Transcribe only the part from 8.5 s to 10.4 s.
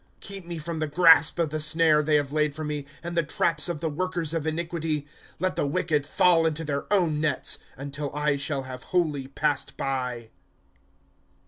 have wholly passed by.